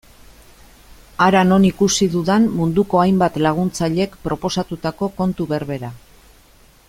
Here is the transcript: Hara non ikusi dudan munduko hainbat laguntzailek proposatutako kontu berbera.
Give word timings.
Hara 1.25 1.41
non 1.49 1.67
ikusi 1.71 2.07
dudan 2.15 2.47
munduko 2.61 3.03
hainbat 3.03 3.37
laguntzailek 3.47 4.17
proposatutako 4.27 5.11
kontu 5.21 5.51
berbera. 5.55 5.93